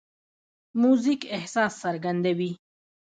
[0.81, 2.51] موزیک احساس څرګندوي.